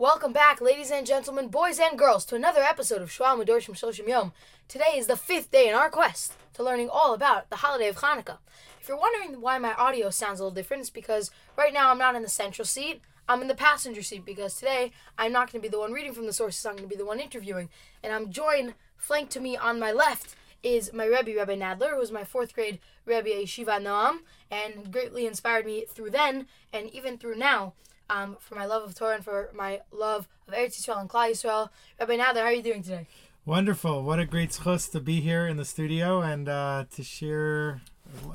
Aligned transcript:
Welcome 0.00 0.32
back, 0.32 0.60
ladies 0.60 0.92
and 0.92 1.04
gentlemen, 1.04 1.48
boys 1.48 1.80
and 1.80 1.98
girls, 1.98 2.24
to 2.26 2.36
another 2.36 2.62
episode 2.62 3.02
of 3.02 3.10
Shmuel 3.10 3.44
Medorshim 3.44 3.74
Shoshim 3.74 4.06
Yom. 4.06 4.32
Today 4.68 4.92
is 4.94 5.08
the 5.08 5.16
fifth 5.16 5.50
day 5.50 5.68
in 5.68 5.74
our 5.74 5.90
quest 5.90 6.34
to 6.54 6.62
learning 6.62 6.88
all 6.88 7.14
about 7.14 7.50
the 7.50 7.56
holiday 7.56 7.88
of 7.88 7.96
Hanukkah. 7.96 8.38
If 8.80 8.86
you're 8.86 8.96
wondering 8.96 9.40
why 9.40 9.58
my 9.58 9.72
audio 9.72 10.10
sounds 10.10 10.38
a 10.38 10.44
little 10.44 10.54
different, 10.54 10.82
it's 10.82 10.90
because 10.90 11.32
right 11.56 11.72
now 11.72 11.90
I'm 11.90 11.98
not 11.98 12.14
in 12.14 12.22
the 12.22 12.28
central 12.28 12.64
seat. 12.64 13.00
I'm 13.28 13.42
in 13.42 13.48
the 13.48 13.56
passenger 13.56 14.02
seat 14.02 14.24
because 14.24 14.54
today 14.54 14.92
I'm 15.18 15.32
not 15.32 15.50
going 15.50 15.60
to 15.60 15.68
be 15.68 15.72
the 15.72 15.80
one 15.80 15.92
reading 15.92 16.12
from 16.12 16.26
the 16.26 16.32
sources. 16.32 16.64
I'm 16.64 16.76
going 16.76 16.88
to 16.88 16.88
be 16.88 16.94
the 16.94 17.04
one 17.04 17.18
interviewing, 17.18 17.68
and 18.00 18.12
I'm 18.12 18.30
joined, 18.30 18.74
flanked 18.96 19.32
to 19.32 19.40
me 19.40 19.56
on 19.56 19.80
my 19.80 19.90
left 19.90 20.36
is 20.62 20.92
my 20.92 21.06
Rebbe, 21.06 21.36
Rebbe 21.36 21.56
Nadler, 21.56 21.90
who 21.90 21.98
was 21.98 22.12
my 22.12 22.22
fourth 22.22 22.54
grade 22.54 22.78
Rebbe 23.04 23.30
Yeshiva 23.30 23.82
Noam, 23.82 24.18
and 24.48 24.92
greatly 24.92 25.26
inspired 25.26 25.66
me 25.66 25.86
through 25.88 26.10
then 26.10 26.46
and 26.72 26.88
even 26.90 27.18
through 27.18 27.36
now 27.36 27.74
um, 28.10 28.36
for 28.40 28.54
my 28.54 28.66
love 28.66 28.82
of 28.82 28.94
Torah 28.94 29.16
and 29.16 29.24
for 29.24 29.50
my 29.54 29.80
love 29.90 30.28
of 30.46 30.54
Eretz 30.54 30.80
Yisrael 30.80 31.00
and 31.00 31.08
Klal 31.08 31.30
Yisrael. 31.30 31.70
Rabbi 31.98 32.16
Nadler, 32.16 32.36
how 32.36 32.42
are 32.42 32.52
you 32.52 32.62
doing 32.62 32.82
today? 32.82 33.06
Wonderful. 33.44 34.02
What 34.02 34.18
a 34.18 34.26
great 34.26 34.50
schus 34.50 34.90
to 34.92 35.00
be 35.00 35.20
here 35.20 35.46
in 35.46 35.56
the 35.56 35.64
studio 35.64 36.20
and 36.20 36.48
uh, 36.48 36.84
to 36.94 37.02
share, 37.02 37.80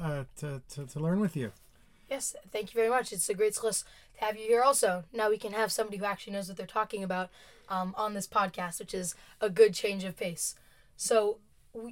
uh, 0.02 0.24
to, 0.38 0.62
to, 0.70 0.86
to 0.86 1.00
learn 1.00 1.20
with 1.20 1.36
you. 1.36 1.52
Yes, 2.10 2.36
thank 2.52 2.74
you 2.74 2.78
very 2.78 2.90
much. 2.90 3.14
It's 3.14 3.30
a 3.30 3.34
great 3.34 3.54
schus 3.54 3.84
to 4.18 4.26
have 4.26 4.38
you 4.38 4.48
here 4.48 4.64
also. 4.64 5.04
Now 5.14 5.30
we 5.30 5.38
can 5.38 5.54
have 5.54 5.72
somebody 5.72 5.98
who 5.98 6.06
actually 6.06 6.34
knows 6.34 6.48
what 6.48 6.58
they're 6.58 6.66
talking 6.66 7.04
about 7.04 7.30
um, 7.70 7.94
on 7.98 8.14
this 8.14 8.28
podcast, 8.28 8.80
which 8.80 8.94
is 8.94 9.16
a 9.42 9.50
good 9.50 9.74
change 9.74 10.04
of 10.04 10.18
pace. 10.18 10.56
So 10.98 11.38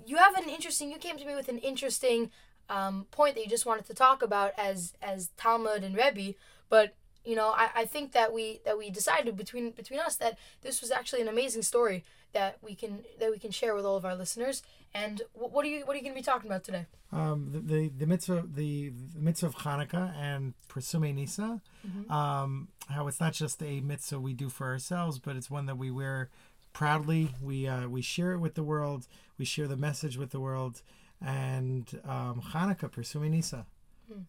you 0.06 0.18
have 0.18 0.36
an 0.36 0.50
interesting, 0.50 0.92
you 0.92 0.98
came 0.98 1.18
to 1.18 1.26
me 1.26 1.36
with 1.36 1.50
an 1.50 1.58
interesting 1.60 2.32
um, 2.70 3.06
point 3.12 3.36
that 3.36 3.44
you 3.44 3.50
just 3.50 3.66
wanted 3.66 3.86
to 3.86 3.94
talk 3.94 4.24
about 4.24 4.54
as 4.58 4.94
as 5.02 5.30
talmid 5.38 5.84
and 5.84 5.96
Rebbe, 5.96 6.36
but 6.70 6.96
you 7.24 7.36
know, 7.36 7.50
I, 7.50 7.70
I 7.76 7.86
think 7.86 8.14
that 8.14 8.34
we 8.34 8.62
that 8.66 8.78
we 8.78 8.90
decided 8.90 9.38
between 9.38 9.72
between 9.72 10.00
us 10.00 10.16
that 10.18 10.38
this 10.62 10.82
was 10.82 10.92
actually 10.92 11.22
an 11.22 11.28
amazing 11.28 11.62
story 11.62 12.04
that 12.34 12.58
we 12.62 12.76
can 12.76 13.04
that 13.20 13.32
we 13.32 13.38
can 13.38 13.52
share 13.52 13.76
with 13.76 13.86
all 13.86 13.96
of 13.96 14.06
our 14.06 14.16
listeners. 14.16 14.64
And 14.94 15.22
what, 15.34 15.52
what 15.52 15.66
are 15.66 15.70
you 15.70 15.86
what 15.86 15.94
are 15.94 15.98
you 15.98 16.04
going 16.04 16.16
to 16.16 16.20
be 16.20 16.24
talking 16.24 16.50
about 16.50 16.64
today? 16.64 16.86
Um, 17.12 17.50
the, 17.52 17.60
the 17.60 17.88
the 17.90 18.08
mitzvah 18.08 18.46
the, 18.54 18.90
the 18.90 19.22
mitzvah 19.22 19.48
of 19.48 19.56
Hanukkah 19.58 20.16
and 20.18 20.54
Persume 20.68 21.14
Nisa. 21.14 21.62
Mm-hmm. 21.88 22.12
Um, 22.12 22.70
how 22.90 23.08
it's 23.08 23.20
not 23.20 23.34
just 23.34 23.62
a 23.62 23.82
mitzvah 23.82 24.20
we 24.20 24.34
do 24.34 24.50
for 24.50 24.68
ourselves, 24.68 25.20
but 25.20 25.36
it's 25.36 25.50
one 25.50 25.66
that 25.68 25.78
we 25.78 25.92
wear 25.92 26.30
proudly. 26.74 27.36
We 27.42 27.68
uh, 27.68 27.88
we 27.88 28.02
share 28.02 28.34
it 28.34 28.40
with 28.40 28.56
the 28.56 28.64
world. 28.64 29.08
We 29.38 29.46
share 29.46 29.68
the 29.68 29.78
message 29.78 30.18
with 30.18 30.32
the 30.32 30.40
world. 30.40 30.82
And 31.24 31.88
um, 32.08 32.42
Hanukkah 32.54 32.92
Persume 32.92 33.30
Nisa. 33.30 33.68
Hmm. 34.12 34.22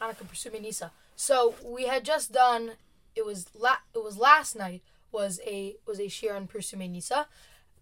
Hanukkah 0.00 0.28
Persume 0.28 0.60
Nisa. 0.60 0.92
So 1.16 1.54
we 1.64 1.86
had 1.86 2.04
just 2.04 2.32
done. 2.32 2.72
It 3.14 3.24
was 3.24 3.46
la- 3.54 3.84
It 3.94 4.02
was 4.02 4.16
last 4.16 4.56
night. 4.56 4.82
Was 5.12 5.40
a 5.46 5.76
was 5.86 6.00
a 6.00 6.08
shir 6.08 6.34
on 6.34 6.46
Persume 6.46 6.90
Nisa. 6.90 7.28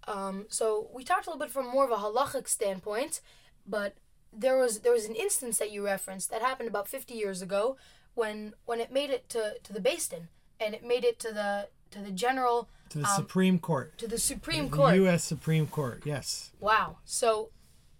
Um, 0.07 0.47
so 0.49 0.89
we 0.93 1.05
talked 1.05 1.27
a 1.27 1.31
little 1.31 1.41
bit 1.41 1.51
from 1.51 1.67
more 1.69 1.85
of 1.85 1.91
a 1.91 1.97
halachic 1.97 2.49
standpoint, 2.49 3.21
but 3.67 3.95
there 4.33 4.57
was 4.57 4.81
there 4.81 4.93
was 4.93 5.05
an 5.05 5.15
instance 5.15 5.59
that 5.59 5.71
you 5.71 5.85
referenced 5.85 6.31
that 6.31 6.43
happened 6.43 6.69
about 6.69 6.89
50 6.89 7.15
years 7.15 7.43
ago 7.43 7.77
when 8.15 8.55
when 8.65 8.81
it 8.81 8.91
made 8.91 9.11
it 9.11 9.29
to 9.31 9.55
to 9.63 9.73
the 9.73 9.81
Din 9.81 10.29
and 10.59 10.75
it 10.75 10.85
made 10.85 11.05
it 11.05 11.19
to 11.21 11.33
the 11.33 11.69
to 11.91 12.01
the 12.01 12.11
general 12.11 12.69
to 12.89 12.99
the 12.99 13.05
um, 13.05 13.17
Supreme 13.17 13.59
Court 13.59 13.97
to 13.99 14.09
the 14.09 14.19
Supreme 14.19 14.71
the 14.71 14.77
Court 14.77 14.95
U.S. 14.97 15.25
Supreme 15.25 15.67
Court 15.67 16.03
yes 16.05 16.53
wow 16.61 16.97
so 17.05 17.51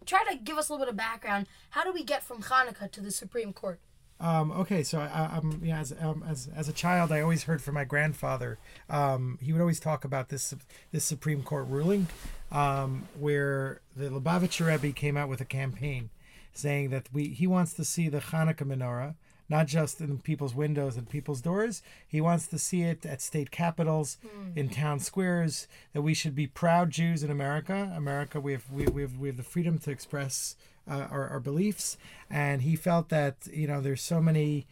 try 0.07 0.25
to 0.31 0.37
give 0.37 0.57
us 0.57 0.69
a 0.69 0.73
little 0.73 0.87
bit 0.87 0.91
of 0.91 0.97
background 0.97 1.47
how 1.71 1.85
do 1.85 1.93
we 1.93 2.03
get 2.03 2.23
from 2.23 2.43
Hanukkah 2.43 2.91
to 2.91 3.01
the 3.01 3.11
Supreme 3.11 3.53
Court 3.53 3.79
um, 4.23 4.53
okay, 4.53 4.85
so 4.85 5.01
I, 5.01 5.37
am 5.37 5.61
yeah, 5.65 5.81
as, 5.81 5.93
um, 6.01 6.25
as 6.27 6.49
as 6.55 6.69
a 6.69 6.73
child, 6.73 7.11
I 7.11 7.21
always 7.21 7.43
heard 7.43 7.61
from 7.61 7.75
my 7.75 7.85
grandfather. 7.85 8.59
Um, 8.89 9.37
he 9.43 9.53
would 9.53 9.61
always 9.61 9.81
talk 9.81 10.05
about 10.05 10.29
this 10.29 10.55
this 10.93 11.05
Supreme 11.05 11.43
Court 11.43 11.67
ruling, 11.69 12.07
um, 12.53 13.09
where 13.19 13.81
the 13.97 14.11
Lubavitcher 14.11 14.67
Rebbe 14.67 14.93
came 14.93 15.17
out 15.17 15.29
with 15.29 15.41
a 15.41 15.45
campaign, 15.45 16.11
saying 16.53 16.91
that 16.91 17.09
we 17.13 17.29
he 17.29 17.49
wants 17.49 17.75
to 17.75 17.85
see 17.85 18.09
the 18.09 18.21
Hanukkah 18.21 18.65
menorah 18.65 19.17
not 19.53 19.67
just 19.67 20.01
in 20.01 20.19
people's 20.19 20.55
windows 20.55 20.97
and 20.97 21.09
people's 21.09 21.43
doors. 21.43 21.83
He 22.09 22.23
wants 22.23 22.47
to 22.47 22.59
see 22.59 22.83
it 22.83 23.05
at 23.05 23.21
state 23.21 23.51
capitals, 23.51 24.17
mm. 24.27 24.57
in 24.57 24.71
town 24.71 24.99
squares. 24.99 25.69
That 25.93 26.01
we 26.01 26.15
should 26.15 26.35
be 26.35 26.47
proud 26.47 26.91
Jews 26.91 27.23
in 27.23 27.31
America. 27.31 27.93
America, 27.95 28.41
we 28.41 28.53
have 28.53 28.71
we, 28.73 28.87
we 28.87 29.03
have 29.03 29.19
we 29.19 29.29
have 29.29 29.37
the 29.37 29.43
freedom 29.43 29.79
to 29.81 29.91
express 29.91 30.57
uh, 30.91 31.07
our, 31.11 31.29
our 31.29 31.41
beliefs, 31.41 31.99
and 32.31 32.63
he 32.63 32.75
felt 32.77 33.11
that 33.11 33.37
you 33.53 33.67
know 33.69 33.83
there's 33.83 34.03
so 34.03 34.23
many 34.23 34.67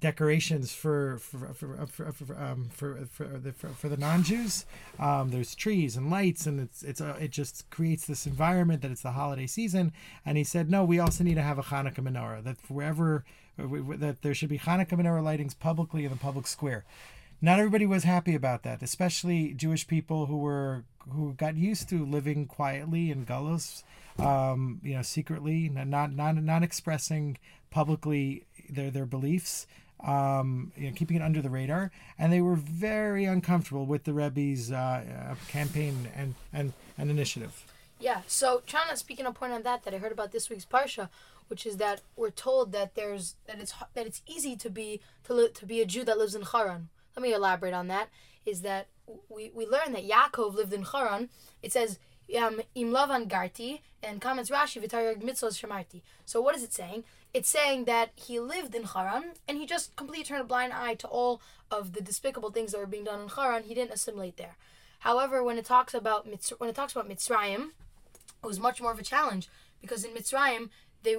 decorations 0.00 0.72
for 0.72 1.18
for 1.18 1.54
for 1.54 1.86
for 1.86 2.12
for, 2.12 2.38
um, 2.38 2.68
for, 2.72 3.06
for, 3.10 3.24
the, 3.24 3.52
for, 3.52 3.68
for 3.68 3.88
the 3.88 3.96
non-Jews. 3.96 4.66
Um, 4.98 5.30
there's 5.30 5.54
trees 5.54 5.96
and 5.96 6.10
lights, 6.10 6.46
and 6.46 6.60
it's 6.60 6.82
it's 6.82 7.00
a, 7.00 7.16
it 7.20 7.30
just 7.30 7.68
creates 7.70 8.06
this 8.06 8.26
environment 8.26 8.82
that 8.82 8.90
it's 8.90 9.02
the 9.02 9.12
holiday 9.12 9.46
season. 9.46 9.92
And 10.24 10.36
he 10.36 10.44
said, 10.44 10.70
no, 10.70 10.84
we 10.84 10.98
also 10.98 11.24
need 11.24 11.34
to 11.34 11.42
have 11.42 11.58
a 11.58 11.64
Hanukkah 11.64 12.00
menorah. 12.00 12.44
That 12.44 12.56
wherever 12.68 13.24
that 13.56 14.22
there 14.22 14.34
should 14.34 14.48
be 14.48 14.58
Hanukkah 14.58 14.98
menorah 14.98 15.22
lightings 15.22 15.58
publicly 15.58 16.04
in 16.04 16.10
the 16.10 16.16
public 16.16 16.46
square. 16.46 16.84
Not 17.40 17.58
everybody 17.60 17.86
was 17.86 18.02
happy 18.04 18.34
about 18.34 18.64
that, 18.64 18.82
especially 18.82 19.54
Jewish 19.54 19.86
people 19.86 20.26
who 20.26 20.38
were 20.38 20.84
who 21.10 21.34
got 21.34 21.56
used 21.56 21.88
to 21.88 22.04
living 22.04 22.46
quietly 22.46 23.10
in 23.10 23.24
gullus 23.24 23.84
um, 24.18 24.80
you 24.82 24.94
know, 24.94 25.02
secretly, 25.02 25.68
not 25.68 26.12
not 26.12 26.36
not 26.36 26.62
expressing 26.62 27.38
publicly 27.70 28.46
their 28.68 28.90
their 28.90 29.06
beliefs, 29.06 29.66
um, 30.00 30.72
you 30.76 30.88
know, 30.88 30.94
keeping 30.94 31.16
it 31.16 31.22
under 31.22 31.42
the 31.42 31.50
radar, 31.50 31.90
and 32.18 32.32
they 32.32 32.40
were 32.40 32.54
very 32.54 33.24
uncomfortable 33.24 33.86
with 33.86 34.04
the 34.04 34.12
Rebbe's 34.12 34.70
uh, 34.70 34.76
uh, 34.76 35.34
campaign 35.48 36.08
and, 36.14 36.34
and 36.52 36.72
and 36.96 37.10
initiative. 37.10 37.64
Yeah. 38.00 38.22
So, 38.26 38.62
to 38.66 38.96
speaking 38.96 39.26
a 39.26 39.32
point 39.32 39.52
on 39.52 39.62
that 39.64 39.84
that 39.84 39.94
I 39.94 39.98
heard 39.98 40.12
about 40.12 40.30
this 40.32 40.48
week's 40.48 40.64
parsha, 40.64 41.08
which 41.48 41.66
is 41.66 41.78
that 41.78 42.02
we're 42.16 42.30
told 42.30 42.72
that 42.72 42.94
there's 42.94 43.34
that 43.46 43.58
it's 43.58 43.74
that 43.94 44.06
it's 44.06 44.22
easy 44.26 44.56
to 44.56 44.70
be 44.70 45.00
to 45.24 45.34
li- 45.34 45.50
to 45.54 45.66
be 45.66 45.80
a 45.80 45.86
Jew 45.86 46.04
that 46.04 46.18
lives 46.18 46.34
in 46.34 46.42
Haran. 46.42 46.88
Let 47.16 47.22
me 47.22 47.32
elaborate 47.32 47.74
on 47.74 47.88
that. 47.88 48.08
Is 48.46 48.62
that 48.62 48.86
we 49.28 49.50
we 49.54 49.66
learn 49.66 49.92
that 49.92 50.08
Yaakov 50.08 50.54
lived 50.54 50.72
in 50.72 50.82
Haran. 50.82 51.28
It 51.62 51.72
says 51.72 51.98
um, 52.36 52.60
im 52.74 52.90
lavan 52.90 53.28
garti, 53.28 53.80
and 54.02 54.20
comments 54.20 54.50
Rashi 54.50 54.82
v'taryag 54.82 55.22
mitzvos 55.22 55.58
shamarti. 55.60 56.02
So 56.24 56.40
what 56.40 56.54
is 56.56 56.62
it 56.62 56.72
saying? 56.72 57.04
It's 57.34 57.48
saying 57.48 57.84
that 57.84 58.10
he 58.14 58.40
lived 58.40 58.74
in 58.74 58.84
Haran 58.84 59.32
and 59.46 59.58
he 59.58 59.66
just 59.66 59.94
completely 59.96 60.24
turned 60.24 60.42
a 60.42 60.44
blind 60.44 60.72
eye 60.72 60.94
to 60.94 61.06
all 61.06 61.42
of 61.70 61.92
the 61.92 62.00
despicable 62.00 62.50
things 62.50 62.72
that 62.72 62.78
were 62.78 62.86
being 62.86 63.04
done 63.04 63.20
in 63.20 63.28
Haran. 63.28 63.64
He 63.64 63.74
didn't 63.74 63.92
assimilate 63.92 64.36
there. 64.36 64.56
However, 65.00 65.42
when 65.42 65.58
it 65.58 65.64
talks 65.64 65.94
about 65.94 66.26
when 66.26 66.70
it 66.70 66.74
talks 66.74 66.92
about 66.92 67.08
Mitzrayim, 67.08 67.70
it 68.42 68.46
was 68.46 68.58
much 68.58 68.80
more 68.80 68.92
of 68.92 68.98
a 68.98 69.04
challenge 69.04 69.48
because 69.80 70.04
in 70.04 70.12
Mitzrayim 70.12 70.70
they 71.02 71.18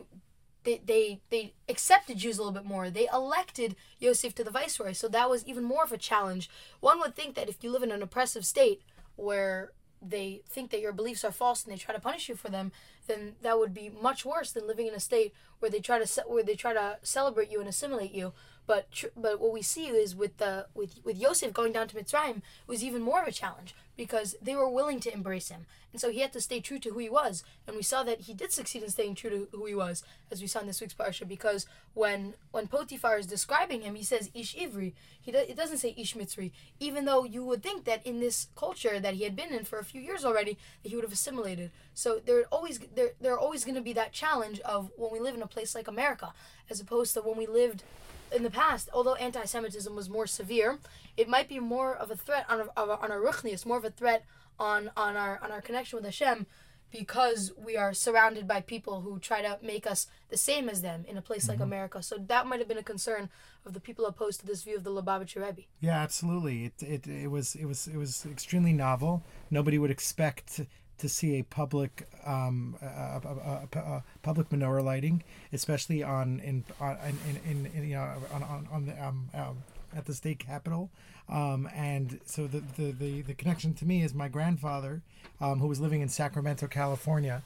they, 0.64 0.82
they 0.86 1.22
they 1.30 1.54
accepted 1.70 2.18
Jews 2.18 2.38
a 2.38 2.42
little 2.42 2.54
bit 2.54 2.66
more. 2.66 2.90
They 2.90 3.08
elected 3.14 3.76
Yosef 4.00 4.36
to 4.36 4.44
the 4.44 4.52
viceroy, 4.52 4.94
so 4.94 5.08
that 5.08 5.30
was 5.30 5.46
even 5.46 5.64
more 5.64 5.84
of 5.84 5.92
a 5.92 5.98
challenge. 5.98 6.50
One 6.80 7.00
would 7.00 7.16
think 7.16 7.36
that 7.36 7.50
if 7.50 7.64
you 7.64 7.72
live 7.72 7.84
in 7.84 7.92
an 7.92 8.04
oppressive 8.04 8.46
state 8.46 8.82
where 9.16 9.72
they 10.02 10.42
think 10.48 10.72
that 10.72 10.82
your 10.82 10.94
beliefs 10.94 11.24
are 11.24 11.32
false 11.32 11.64
and 11.64 11.74
they 11.74 11.78
try 11.78 11.94
to 11.94 12.02
punish 12.02 12.30
you 12.30 12.36
for 12.36 12.50
them, 12.50 12.72
then 13.08 13.36
that 13.42 13.58
would 13.58 13.74
be 13.74 13.90
much 13.90 14.26
worse 14.26 14.52
than 14.52 14.68
living 14.68 14.88
in 14.88 14.94
a 14.94 15.00
state 15.00 15.34
where 15.60 15.72
they 15.72 15.80
try 15.80 16.04
to 16.04 16.24
where 16.28 16.44
they 16.44 16.56
try 16.56 16.74
to 16.74 16.98
celebrate 17.04 17.52
you 17.52 17.60
and 17.60 17.70
assimilate 17.70 18.14
you. 18.14 18.34
But 18.66 18.92
tr- 18.92 19.08
but 19.18 19.40
what 19.40 19.52
we 19.52 19.64
see 19.64 19.88
is 19.88 20.16
with 20.16 20.38
the 20.38 20.68
with 20.76 21.00
with 21.04 21.18
Yosef 21.18 21.54
going 21.54 21.74
down 21.74 21.88
to 21.88 21.96
Mitzrayim 21.96 22.42
was 22.68 22.84
even 22.84 23.02
more 23.02 23.22
of 23.22 23.28
a 23.28 23.32
challenge 23.32 23.74
because 23.98 24.36
they 24.42 24.56
were 24.56 24.70
willing 24.70 25.00
to 25.02 25.14
embrace 25.14 25.50
him, 25.50 25.66
and 25.92 26.00
so 26.00 26.10
he 26.12 26.20
had 26.22 26.32
to 26.34 26.40
stay 26.40 26.60
true 26.60 26.80
to 26.80 26.92
who 26.92 27.00
he 27.00 27.10
was. 27.10 27.44
And 27.68 27.76
we 27.76 27.82
saw 27.82 28.04
that 28.04 28.22
he 28.22 28.34
did 28.34 28.54
succeed 28.54 28.84
in 28.84 28.90
staying 28.92 29.16
true 29.16 29.30
to 29.30 29.48
who 29.52 29.66
he 29.66 29.76
was, 29.76 30.04
as 30.32 30.40
we 30.40 30.48
saw 30.48 30.60
in 30.60 30.68
this 30.68 30.80
week's 30.82 30.94
parsha. 30.94 31.28
Because 31.28 31.66
when 31.96 32.36
when 32.52 32.68
Potiphar 32.68 33.18
is 33.18 33.26
describing 33.26 33.82
him, 33.82 33.96
he 33.96 34.04
says 34.04 34.30
Ish 34.34 34.56
Ivri. 34.56 34.94
He 35.20 35.32
do, 35.32 35.40
it 35.40 35.58
doesn't 35.58 35.80
say 35.80 35.94
Ish 35.98 36.16
Mitzri, 36.16 36.52
even 36.80 37.06
though 37.06 37.24
you 37.24 37.44
would 37.44 37.64
think 37.64 37.86
that 37.86 38.06
in 38.06 38.20
this 38.20 38.48
culture 38.56 39.00
that 39.00 39.16
he 39.16 39.24
had 39.24 39.36
been 39.36 39.52
in 39.52 39.66
for 39.66 39.80
a 39.80 39.84
few 39.84 40.00
years 40.00 40.24
already, 40.24 40.58
that 40.84 40.90
he 40.90 40.96
would 40.96 41.04
have 41.04 41.12
assimilated. 41.12 41.72
So 41.96 42.22
there 42.24 42.46
always 42.52 42.80
there 42.96 43.14
there 43.20 43.34
are 43.34 43.40
always 43.40 43.66
going 43.66 43.76
to 43.76 43.82
be 43.82 43.94
that 43.94 44.14
challenge 44.14 44.60
of 44.62 44.92
when 44.96 45.12
we 45.12 45.20
live 45.20 45.36
in 45.36 45.42
a 45.42 45.48
place 45.50 45.76
like 45.76 45.88
America, 45.88 46.34
as 46.70 46.80
opposed 46.80 47.14
to 47.14 47.22
when 47.22 47.38
we 47.38 47.48
lived 47.48 47.84
in 48.32 48.44
the 48.44 48.52
past, 48.52 48.90
although 48.94 49.16
anti-Semitism 49.16 49.96
was 49.96 50.10
more 50.10 50.28
severe, 50.28 50.80
it 51.18 51.28
might 51.28 51.50
be 51.50 51.60
more 51.60 51.96
of 51.96 52.12
a 52.12 52.16
threat 52.16 52.46
on 52.48 52.70
our, 52.78 53.00
on 53.04 53.12
our 53.12 53.20
ruchnius, 53.20 53.66
more 53.66 53.78
of 53.78 53.86
a 53.86 53.90
threat 53.90 54.24
on 54.60 54.92
on 54.96 55.16
our 55.16 55.40
on 55.44 55.52
our 55.52 55.62
connection 55.62 55.98
with 55.98 56.06
Hashem, 56.06 56.46
because 56.92 57.52
we 57.58 57.78
are 57.78 57.94
surrounded 57.94 58.48
by 58.48 58.62
people 58.62 59.02
who 59.02 59.20
try 59.20 59.42
to 59.42 59.58
make 59.64 59.88
us 59.88 60.08
the 60.30 60.38
same 60.38 60.70
as 60.70 60.82
them 60.82 61.06
in 61.08 61.18
a 61.18 61.22
place 61.22 61.44
mm-hmm. 61.44 61.52
like 61.54 61.60
America. 61.60 62.04
So 62.04 62.18
that 62.18 62.46
might 62.46 62.60
have 62.60 62.68
been 62.68 62.78
a 62.78 62.84
concern 62.84 63.30
of 63.66 63.74
the 63.74 63.80
people 63.80 64.06
opposed 64.06 64.40
to 64.42 64.46
this 64.46 64.64
view 64.64 64.76
of 64.76 64.84
the 64.84 64.92
Lubavitcher 64.92 65.46
Rebbe. 65.46 65.64
Yeah, 65.80 66.00
absolutely. 66.00 66.66
It, 66.66 66.84
it 66.84 67.08
it 67.08 67.32
was 67.32 67.56
it 67.56 67.66
was 67.66 67.88
it 67.88 67.98
was 67.98 68.26
extremely 68.26 68.74
novel. 68.74 69.24
Nobody 69.50 69.78
would 69.78 69.92
expect 69.92 70.62
to 71.00 71.10
see 71.10 71.40
a 71.40 71.44
public 71.44 72.08
um, 72.26 72.76
a, 72.82 72.86
a, 72.86 73.80
a, 73.80 74.04
public 74.22 74.50
menorah 74.50 74.84
lighting, 74.84 75.24
especially 75.52 76.04
on 76.04 76.40
in 76.42 76.64
on 76.80 76.98
in, 77.28 77.40
in, 77.50 77.66
in 77.74 77.90
you 77.90 77.96
know 77.96 78.14
on 78.34 78.44
on, 78.44 78.68
on 78.72 78.86
the 78.86 79.04
um, 79.06 79.30
um, 79.34 79.58
at 79.96 80.06
the 80.06 80.14
state 80.14 80.40
capitol. 80.40 80.90
Um, 81.28 81.70
and 81.76 82.20
so 82.26 82.48
the, 82.48 82.64
the, 82.76 82.92
the, 82.92 83.22
the 83.22 83.34
connection 83.36 83.74
to 83.76 83.86
me 83.86 84.02
is 84.02 84.14
my 84.14 84.28
grandfather, 84.28 85.02
um, 85.40 85.60
who 85.60 85.68
was 85.68 85.80
living 85.80 86.02
in 86.02 86.10
Sacramento, 86.10 86.68
California, 86.68 87.44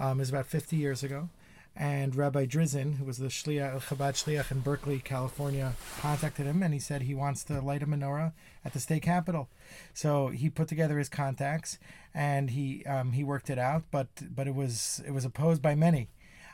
um, 0.00 0.20
is 0.20 0.30
about 0.30 0.46
50 0.46 0.76
years 0.76 1.02
ago. 1.02 1.28
And 1.78 2.16
Rabbi 2.16 2.46
Drizin, 2.46 2.96
who 2.96 3.04
was 3.04 3.18
the 3.18 3.26
Shliach, 3.26 3.82
Chabad 3.82 4.14
Shliach 4.14 4.50
in 4.50 4.60
Berkeley, 4.60 4.98
California, 4.98 5.74
contacted 6.00 6.46
him 6.46 6.62
and 6.62 6.72
he 6.72 6.80
said 6.80 7.02
he 7.02 7.14
wants 7.14 7.44
to 7.44 7.60
light 7.60 7.82
a 7.82 7.86
menorah 7.86 8.32
at 8.64 8.72
the 8.72 8.80
state 8.80 9.02
capitol. 9.02 9.50
So 9.92 10.28
he 10.28 10.48
put 10.48 10.68
together 10.68 10.98
his 10.98 11.10
contacts 11.10 11.78
and 12.14 12.50
he 12.50 12.82
um, 12.86 13.12
he 13.12 13.22
worked 13.22 13.50
it 13.50 13.58
out, 13.58 13.84
but 13.90 14.08
but 14.34 14.46
it 14.46 14.54
was 14.54 15.02
it 15.06 15.10
was 15.10 15.26
opposed 15.26 15.60
by 15.60 15.74
many. 15.74 16.08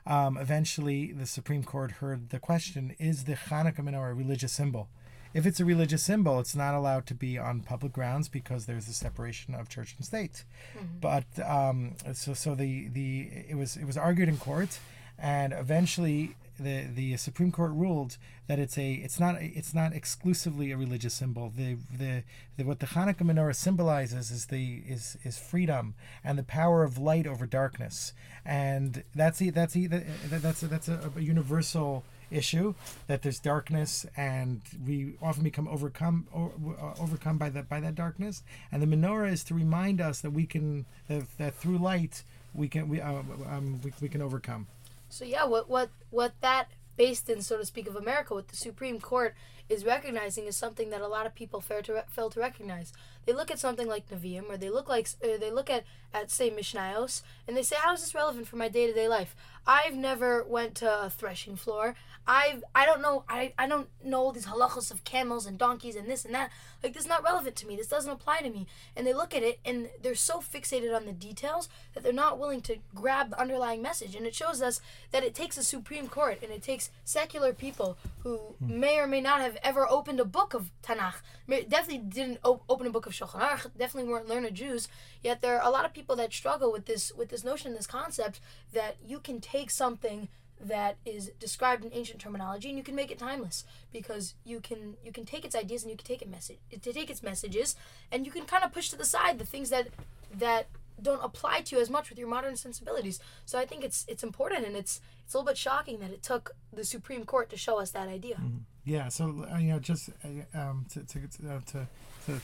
Um, 0.05 0.37
eventually, 0.37 1.13
the 1.13 1.27
Supreme 1.27 1.63
Court 1.63 1.93
heard 1.93 2.31
the 2.31 2.41
question: 2.41 2.97
Is 2.99 3.25
the 3.25 3.35
Hanukkah 3.35 3.79
menorah 3.79 4.11
a 4.11 4.15
religious 4.15 4.53
symbol? 4.53 4.89
If 5.35 5.47
it's 5.47 5.61
a 5.61 5.65
religious 5.65 6.03
symbol, 6.03 6.41
it's 6.41 6.55
not 6.55 6.75
allowed 6.75 7.07
to 7.07 7.15
be 7.15 7.39
on 7.39 7.61
public 7.61 7.93
grounds 7.93 8.29
because 8.29 8.67
there's 8.67 8.89
a 8.89 8.93
separation 8.93 9.55
of 9.55 9.69
church 9.69 9.95
and 9.97 10.05
state. 10.05 10.45
Mm-hmm. 10.77 10.99
But 11.01 11.49
um, 11.49 11.95
so 12.13 12.35
so 12.35 12.55
the 12.57 12.89
the 12.89 13.29
it 13.49 13.57
was 13.57 13.77
it 13.77 13.85
was 13.85 13.97
argued 13.97 14.29
in 14.29 14.37
court, 14.37 14.81
and 15.19 15.53
eventually 15.53 16.37
the 16.59 16.87
the 16.94 17.17
Supreme 17.17 17.50
Court 17.50 17.73
ruled 17.73 18.17
that 18.47 18.59
it's 18.59 18.76
a 18.79 18.93
it's 18.93 19.19
not 19.19 19.37
it's 19.41 19.75
not 19.75 19.93
exclusively 19.93 20.70
a 20.73 20.76
religious 20.76 21.14
symbol. 21.14 21.53
The 21.55 21.76
the, 21.97 22.23
the 22.56 22.64
what 22.64 22.81
the 22.81 22.87
Hanukkah 22.87 23.23
menorah 23.23 23.56
symbolizes 23.56 24.31
is 24.31 24.47
the 24.47 24.82
is 24.87 25.17
is 25.25 25.38
freedom 25.38 25.94
and 26.25 26.38
the 26.38 26.43
power 26.43 26.82
of 26.82 26.99
light 26.99 27.26
over 27.26 27.47
darkness, 27.47 28.12
and 28.44 29.03
that's 29.14 29.38
the, 29.38 29.50
that's 29.50 29.75
the, 29.75 29.87
that's 29.87 30.62
a, 30.62 30.67
that's 30.67 30.88
a, 30.88 31.11
a 31.17 31.20
universal 31.20 32.05
issue 32.31 32.75
that 33.08 33.20
there's 33.23 33.38
darkness 33.38 34.06
and 34.17 34.62
we 34.87 35.12
often 35.20 35.44
become 35.44 35.69
overcome 35.69 36.26
uh, 36.35 36.94
overcome 36.99 37.37
by 37.37 37.50
that 37.50 37.69
by 37.69 37.81
that 37.81 37.94
darkness. 37.94 38.43
And 38.70 38.82
the 38.82 38.87
menorah 38.87 39.31
is 39.31 39.44
to 39.44 39.55
remind 39.55 40.00
us 40.00 40.20
that 40.20 40.31
we 40.31 40.47
can 40.47 40.87
that, 41.08 41.25
that 41.38 41.55
through 41.55 41.79
light 41.79 42.23
we 42.55 42.69
can 42.69 42.88
we, 42.88 43.00
uh, 43.00 43.23
um, 43.49 43.81
we, 43.82 43.93
we 44.00 44.08
can 44.08 44.23
overcome 44.23 44.67
so 45.12 45.25
yeah 45.26 45.44
what 45.44 45.69
what 45.69 45.91
what 46.11 46.32
that 46.41 46.69
based 46.97 47.29
in 47.29 47.43
so 47.43 47.59
to 47.59 47.67
speak 47.67 47.87
of 47.87 47.97
america 47.97 48.32
what 48.35 48.49
the 48.49 48.56
supreme 48.56 48.99
court 48.99 49.35
is 49.69 49.85
recognizing 49.85 50.47
is 50.47 50.56
something 50.56 50.91
that 50.91 51.00
a 51.00 51.06
lot 51.06 51.26
of 51.26 51.35
people 51.35 51.61
fail 51.61 51.82
to, 51.82 52.05
fail 52.09 52.31
to 52.31 52.41
recognize 52.41 52.93
they 53.27 53.33
look 53.33 53.51
at 53.51 53.59
something 53.59 53.89
like 53.89 54.09
Nevi'im, 54.09 54.51
or 54.51 54.57
they 54.57 54.71
look 54.71 54.89
like 54.89 55.09
uh, 55.23 55.39
they 55.39 55.51
look 55.51 55.71
at 55.71 55.85
at 56.15 56.31
say 56.31 56.51
Mishnayos, 56.51 57.23
and 57.47 57.57
they 57.57 57.63
say, 57.63 57.77
"How 57.79 57.95
is 57.95 58.01
this 58.01 58.15
relevant 58.15 58.49
for 58.49 58.57
my 58.57 58.69
day 58.69 58.87
to 58.87 58.93
day 58.93 59.09
life?" 59.09 59.35
I've 59.67 59.95
never 59.95 60.43
went 60.43 60.75
to 60.77 61.05
a 61.05 61.11
threshing 61.11 61.57
floor. 61.57 61.95
I've 62.27 62.63
I 62.75 62.87
don't 62.87 63.03
know 63.03 63.25
I, 63.29 63.53
I 63.59 63.67
don't 63.67 63.89
know 64.05 64.19
all 64.19 64.33
these 64.33 64.47
halachos 64.47 64.91
of 64.93 65.03
camels 65.05 65.47
and 65.47 65.59
donkeys 65.59 65.97
and 65.97 66.09
this 66.09 66.25
and 66.25 66.35
that. 66.35 66.51
Like 66.83 66.95
this 66.95 67.05
is 67.05 67.09
not 67.09 67.25
relevant 67.25 67.57
to 67.57 67.67
me. 67.67 67.77
This 67.77 67.89
doesn't 67.89 68.11
apply 68.11 68.41
to 68.41 68.51
me. 68.51 68.67
And 68.97 69.07
they 69.07 69.13
look 69.13 69.35
at 69.35 69.43
it 69.43 69.59
and 69.65 69.89
they're 70.03 70.15
so 70.15 70.41
fixated 70.41 70.95
on 70.95 71.07
the 71.07 71.13
details 71.13 71.69
that 71.95 72.03
they're 72.03 72.13
not 72.13 72.39
willing 72.39 72.61
to 72.63 72.77
grab 72.95 73.31
the 73.31 73.41
underlying 73.41 73.83
message. 73.83 74.15
And 74.15 74.27
it 74.27 74.35
shows 74.35 74.63
us 74.63 74.81
that 75.11 75.25
it 75.25 75.35
takes 75.35 75.57
a 75.57 75.65
Supreme 75.65 76.09
Court 76.09 76.39
and 76.43 76.53
it 76.53 76.63
takes 76.63 76.91
secular 77.05 77.53
people 77.53 77.97
who 78.23 78.37
hmm. 78.37 78.81
may 78.81 78.99
or 78.99 79.07
may 79.07 79.21
not 79.21 79.41
have 79.41 79.59
ever 79.63 79.89
opened 79.89 80.21
a 80.21 80.25
book 80.25 80.55
of 80.55 80.71
Tanakh. 80.83 81.23
Definitely 81.49 81.99
didn't 81.99 82.39
op- 82.45 82.65
open 82.69 82.87
a 82.87 82.91
book 82.91 83.07
of 83.07 83.12
Shulchan 83.12 83.41
Aruch. 83.41 83.70
Definitely 83.76 84.11
weren't 84.11 84.29
learned 84.29 84.55
Jews. 84.55 84.88
Yet 85.23 85.43
there 85.43 85.61
are 85.61 85.67
a 85.67 85.70
lot 85.70 85.85
of 85.85 85.93
people 85.93 86.17
that 86.17 86.32
struggle 86.32 86.73
with 86.73 86.87
this 86.87 87.12
with 87.17 87.29
this 87.29 87.44
notion, 87.44 87.75
this 87.75 87.87
concept 87.87 88.41
that 88.73 88.97
you 89.05 89.20
can 89.20 89.41
take 89.41 89.70
something 89.70 90.29
that 90.64 90.97
is 91.05 91.31
described 91.41 91.85
in 91.85 91.93
ancient 91.93 92.20
terminology 92.20 92.69
and 92.69 92.79
you 92.79 92.85
can 92.85 92.94
make 92.94 93.11
it 93.11 93.19
timeless 93.19 93.64
because 93.93 94.35
you 94.44 94.61
can 94.61 94.97
you 95.05 95.12
can 95.12 95.25
take 95.25 95.44
its 95.44 95.56
ideas 95.56 95.82
and 95.82 95.91
you 95.91 95.97
can 95.97 96.06
take 96.06 96.23
it 96.23 96.31
message 96.31 96.59
to 96.81 96.93
take 96.93 97.11
its 97.11 97.23
messages 97.23 97.75
and 98.11 98.25
you 98.26 98.32
can 98.32 98.44
kind 98.44 98.64
of 98.64 98.73
push 98.73 98.88
to 98.88 98.97
the 98.97 99.05
side 99.05 99.38
the 99.38 99.44
things 99.47 99.70
that 99.70 99.88
that 100.32 100.69
don't 101.00 101.23
apply 101.25 101.61
to 101.61 101.76
you 101.76 101.82
as 101.82 101.91
much 101.91 102.11
with 102.11 102.19
your 102.19 102.29
modern 102.29 102.55
sensibilities 102.55 103.19
so 103.44 103.58
i 103.58 103.67
think 103.67 103.82
it's 103.82 104.05
it's 104.08 104.23
important 104.23 104.65
and 104.65 104.76
it's 104.76 105.00
it's 105.25 105.35
a 105.35 105.38
little 105.38 105.50
bit 105.50 105.58
shocking 105.58 105.99
that 105.99 106.11
it 106.11 106.23
took 106.23 106.55
the 106.73 106.85
supreme 106.85 107.25
court 107.25 107.50
to 107.50 107.56
show 107.56 107.81
us 107.81 107.91
that 107.91 108.08
idea 108.08 108.37
mm-hmm. 108.37 108.58
yeah 108.85 109.08
so 109.08 109.44
uh, 109.53 109.56
you 109.56 109.69
know 109.69 109.79
just 109.79 110.11
uh, 110.25 110.58
um, 110.58 110.87
to, 110.88 111.00
to, 111.05 111.19
uh, 111.19 111.61
to, 111.67 111.87
to, 112.26 112.41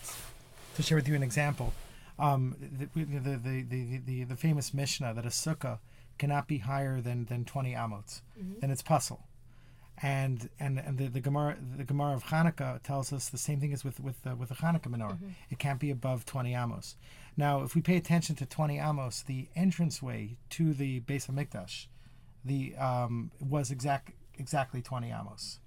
to 0.79 0.83
share 0.85 0.97
with 0.97 1.09
you 1.09 1.17
an 1.17 1.25
example 1.25 1.75
um, 2.21 2.55
the, 2.61 2.89
the, 2.95 3.37
the, 3.37 4.01
the, 4.07 4.25
the, 4.25 4.37
famous 4.37 4.73
mishnah 4.73 5.13
that 5.13 5.27
a 5.27 5.29
sukkah 5.29 5.79
cannot 6.19 6.47
be 6.47 6.59
higher 6.59 7.01
than 7.01 7.25
than 7.27 7.45
20 7.45 7.75
amos. 7.75 8.23
Mm-hmm. 8.39 8.61
Then 8.61 8.71
it's 8.71 8.83
puzzle. 8.83 9.25
And 10.01 10.49
and 10.61 10.79
and 10.79 10.97
the, 10.97 11.09
the 11.09 11.21
Gemara 11.21 11.57
the 11.77 11.83
Gemara 11.85 12.15
of 12.15 12.25
Hanukkah 12.27 12.81
tells 12.83 13.13
us 13.13 13.29
the 13.29 13.39
same 13.39 13.61
thing 13.61 13.73
as 13.73 13.85
with 13.85 13.99
with 13.99 14.25
uh, 14.25 14.37
with 14.37 14.51
the 14.51 14.55
Hanukkah 14.57 14.87
menorah. 14.87 15.15
Mm-hmm. 15.15 15.29
It 15.51 15.59
can't 15.59 15.81
be 15.81 15.91
above 15.91 16.25
20 16.25 16.55
amos. 16.55 16.97
Now, 17.37 17.63
if 17.63 17.75
we 17.75 17.83
pay 17.83 17.97
attention 17.97 18.37
to 18.37 18.47
20 18.47 18.79
amos, 18.79 19.23
the 19.23 19.49
entranceway 19.57 20.37
to 20.51 20.75
the 20.75 21.01
Beis 21.01 21.29
Hamikdash, 21.29 21.87
the 22.45 22.77
um, 22.77 23.33
was 23.41 23.73
exact 23.73 24.13
exactly 24.39 24.81
20 24.81 25.11
amos. 25.11 25.59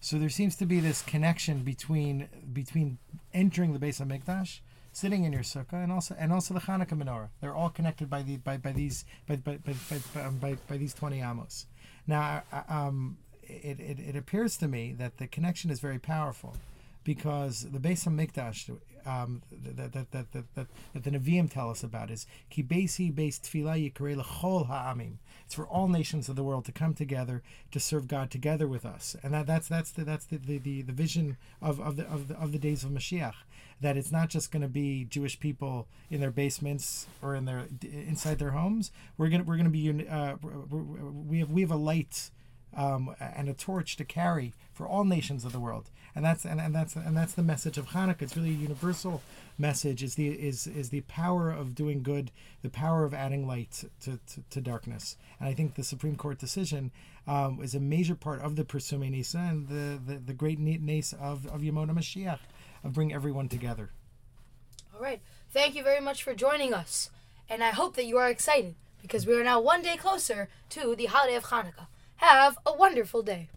So 0.00 0.18
there 0.18 0.30
seems 0.30 0.56
to 0.56 0.66
be 0.66 0.80
this 0.80 1.02
connection 1.02 1.62
between 1.62 2.28
between 2.52 2.98
entering 3.34 3.74
the 3.74 3.78
Beis 3.78 4.00
Hamikdash 4.00 4.60
sitting 4.92 5.24
in 5.24 5.32
your 5.32 5.42
sukkah, 5.42 5.82
and 5.84 5.92
also 5.92 6.16
and 6.18 6.32
also 6.32 6.54
the 6.54 6.60
Hanukkah 6.60 7.00
menorah. 7.00 7.28
They're 7.40 7.54
all 7.54 7.70
connected 7.70 8.08
by 8.08 8.22
the 8.22 8.38
by, 8.38 8.56
by 8.56 8.72
these 8.72 9.04
by 9.28 9.36
by, 9.36 9.58
by, 9.58 9.74
by, 10.14 10.20
um, 10.22 10.38
by, 10.38 10.56
by 10.68 10.78
these 10.78 10.94
twenty 10.94 11.20
amos. 11.20 11.66
Now, 12.06 12.42
um, 12.68 13.18
it, 13.42 13.78
it, 13.78 13.98
it 14.00 14.16
appears 14.16 14.56
to 14.56 14.68
me 14.68 14.94
that 14.94 15.18
the 15.18 15.26
connection 15.26 15.70
is 15.70 15.80
very 15.80 15.98
powerful, 15.98 16.56
because 17.04 17.66
the 17.70 17.78
Beis 17.78 18.08
Hamikdash 18.08 18.70
um, 19.06 19.42
that, 19.50 19.92
that, 19.92 20.10
that, 20.12 20.32
that, 20.32 20.54
that, 20.54 20.66
the 20.94 21.10
Nevi'im 21.10 21.50
tell 21.50 21.70
us 21.70 21.82
about 21.82 22.10
is 22.10 22.26
ki 22.50 22.62
beisi 22.62 23.12
beis 23.12 23.40
tefillah 23.40 23.92
yikarei 23.92 24.16
lechol 24.16 24.66
ha'amim. 24.66 25.14
It's 25.44 25.54
for 25.54 25.66
all 25.66 25.88
nations 25.88 26.28
of 26.28 26.36
the 26.36 26.44
world 26.44 26.64
to 26.66 26.72
come 26.72 26.94
together 26.94 27.42
to 27.72 27.80
serve 27.80 28.06
God 28.06 28.30
together 28.30 28.68
with 28.68 28.86
us, 28.86 29.16
and 29.22 29.34
that, 29.34 29.46
that's 29.46 29.68
that's 29.68 29.90
the 29.90 30.04
that's 30.04 30.24
the, 30.24 30.38
the, 30.38 30.58
the, 30.58 30.82
the 30.82 30.92
vision 30.92 31.36
of, 31.60 31.80
of 31.80 31.96
the 31.96 32.06
of 32.06 32.28
the 32.28 32.36
of 32.38 32.52
the 32.52 32.58
days 32.58 32.84
of 32.84 32.90
Mashiach. 32.90 33.34
That 33.80 33.96
it's 33.96 34.12
not 34.12 34.28
just 34.28 34.52
going 34.52 34.62
to 34.62 34.68
be 34.68 35.06
Jewish 35.06 35.40
people 35.40 35.88
in 36.10 36.20
their 36.20 36.30
basements 36.30 37.06
or 37.22 37.34
in 37.34 37.46
their 37.46 37.66
inside 37.82 38.38
their 38.38 38.50
homes. 38.50 38.92
We're 39.16 39.28
gonna 39.28 39.44
we're 39.44 39.56
gonna 39.56 39.70
be 39.70 40.06
uh, 40.06 40.36
we 40.42 41.40
have 41.40 41.50
we 41.50 41.62
have 41.62 41.70
a 41.70 41.76
light 41.76 42.30
um, 42.76 43.14
and 43.20 43.48
a 43.48 43.54
torch 43.54 43.96
to 43.96 44.04
carry 44.04 44.52
for 44.72 44.86
all 44.86 45.04
nations 45.04 45.44
of 45.44 45.52
the 45.52 45.60
world. 45.60 45.90
And 46.20 46.26
that's 46.26 46.44
and, 46.44 46.60
and 46.60 46.74
that's 46.74 46.96
and 46.96 47.16
that's 47.16 47.32
the 47.32 47.42
message 47.42 47.78
of 47.78 47.88
Hanukkah. 47.88 48.20
It's 48.20 48.36
really 48.36 48.50
a 48.50 48.52
universal 48.52 49.22
message. 49.56 50.02
Is 50.02 50.16
the 50.16 50.28
is 50.28 50.66
is 50.66 50.90
the 50.90 51.00
power 51.00 51.50
of 51.50 51.74
doing 51.74 52.02
good, 52.02 52.30
the 52.60 52.68
power 52.68 53.04
of 53.04 53.14
adding 53.14 53.46
light 53.46 53.84
to, 54.02 54.18
to, 54.26 54.42
to 54.50 54.60
darkness. 54.60 55.16
And 55.38 55.48
I 55.48 55.54
think 55.54 55.76
the 55.76 55.82
Supreme 55.82 56.16
Court 56.16 56.38
decision 56.38 56.90
um, 57.26 57.60
is 57.62 57.74
a 57.74 57.80
major 57.80 58.14
part 58.14 58.42
of 58.42 58.56
the 58.56 58.64
Pirsumei 58.64 59.10
Nisa 59.10 59.38
and 59.38 59.68
the, 59.68 59.98
the, 60.12 60.18
the 60.18 60.34
great 60.34 60.58
nace 60.58 61.14
of, 61.14 61.46
of 61.46 61.62
Yemona 61.62 61.92
Mashiach, 61.92 62.40
of 62.84 62.92
bring 62.92 63.14
everyone 63.14 63.48
together. 63.48 63.88
All 64.94 65.00
right. 65.00 65.22
Thank 65.50 65.74
you 65.74 65.82
very 65.82 66.00
much 66.02 66.22
for 66.22 66.34
joining 66.34 66.74
us. 66.74 67.08
And 67.48 67.64
I 67.64 67.70
hope 67.70 67.96
that 67.96 68.04
you 68.04 68.18
are 68.18 68.28
excited 68.28 68.74
because 69.00 69.26
we 69.26 69.32
are 69.40 69.44
now 69.44 69.58
one 69.58 69.80
day 69.80 69.96
closer 69.96 70.50
to 70.68 70.94
the 70.94 71.06
holiday 71.06 71.36
of 71.36 71.44
Hanukkah. 71.44 71.86
Have 72.16 72.58
a 72.66 72.74
wonderful 72.74 73.22
day. 73.22 73.48